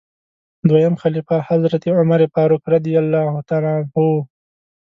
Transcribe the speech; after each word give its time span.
دویم 0.69 0.93
خلیفه 1.01 1.37
حضرت 1.49 1.83
عمر 1.99 2.21
فاروق 2.33 2.63
رض 2.73 2.87
و. 3.95 4.07